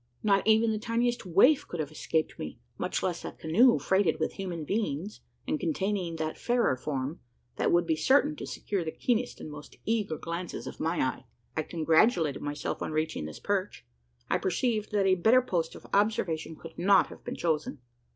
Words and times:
Not 0.23 0.47
even 0.47 0.71
the 0.71 0.79
tiniest 0.79 1.27
waif 1.27 1.67
could 1.67 1.79
have 1.79 1.91
escaped 1.91 2.39
me 2.39 2.57
much 2.75 3.03
less 3.03 3.23
a 3.23 3.33
canoe 3.33 3.77
freighted 3.77 4.19
with 4.19 4.33
human 4.33 4.65
beings; 4.65 5.21
and 5.47 5.59
containing 5.59 6.15
that 6.15 6.39
fairer 6.39 6.75
form, 6.75 7.19
that 7.57 7.71
would 7.71 7.85
be 7.85 7.95
certain 7.95 8.35
to 8.37 8.47
secure 8.47 8.83
the 8.83 8.91
keenest 8.91 9.39
and 9.39 9.51
most 9.51 9.75
eager 9.85 10.17
glances 10.17 10.65
of 10.65 10.79
my 10.79 10.99
eye. 11.03 11.25
I 11.55 11.61
congratulated 11.61 12.41
myself 12.41 12.81
on 12.81 12.91
reaching 12.91 13.25
this 13.25 13.39
perch. 13.39 13.85
I 14.27 14.39
perceived 14.39 14.91
that 14.91 15.05
a 15.05 15.13
better 15.13 15.39
post 15.43 15.75
of 15.75 15.85
observation 15.93 16.55
could 16.55 16.79
not 16.79 17.09
have 17.09 17.23
been 17.23 17.35
chosen. 17.35 17.77